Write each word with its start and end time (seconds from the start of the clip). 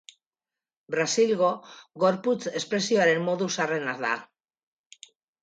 Brasilgo 0.95 1.49
gorputz-espresioaren 2.05 3.23
modu 3.29 3.51
zaharrena 3.59 3.95
da. 4.03 4.17